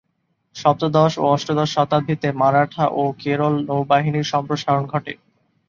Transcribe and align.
সপ্তদশ 0.55 1.11
ও 1.17 1.33
অষ্টাদশ 1.33 1.69
শতাব্দীতে 1.75 2.29
মারাঠা 2.33 2.85
ও 2.93 3.03
কেরল 3.21 3.53
নৌবাহিনীর 3.67 4.31
সম্প্রসারণ 4.33 4.83
ঘটে। 4.87 5.13